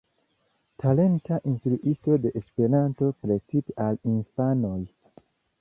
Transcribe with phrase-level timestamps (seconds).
[0.83, 4.77] Talenta instruisto de Esperanto, precipe al infanoj.